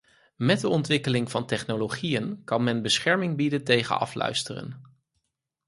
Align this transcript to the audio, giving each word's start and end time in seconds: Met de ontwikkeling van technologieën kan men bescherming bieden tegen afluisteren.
Met 0.37 0.59
de 0.59 0.67
ontwikkeling 0.67 1.31
van 1.31 1.45
technologieën 1.45 2.41
kan 2.43 2.63
men 2.63 2.81
bescherming 2.81 3.37
bieden 3.37 3.63
tegen 3.63 3.99
afluisteren. 3.99 4.81